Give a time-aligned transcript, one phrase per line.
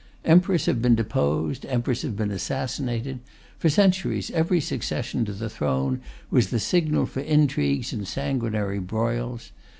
[0.25, 3.19] Emperors have been deposed, emperors have been assassinated;
[3.59, 9.51] for centuries every succession to the throne was the signal for intrigues and sanguinary broils.